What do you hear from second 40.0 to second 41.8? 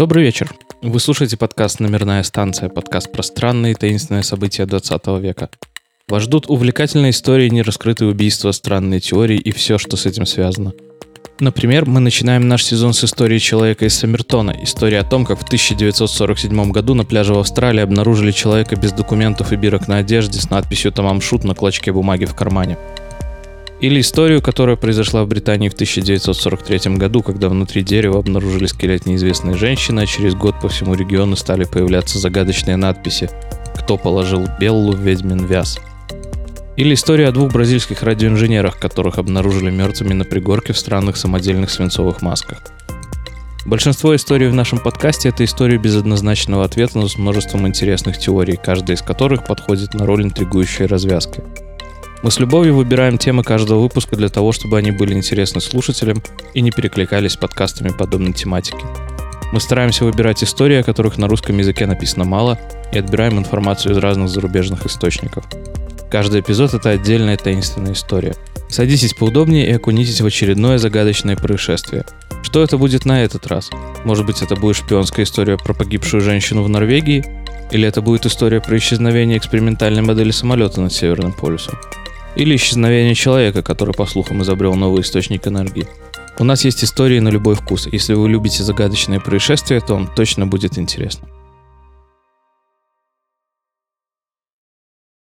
на пригорке в странных самодельных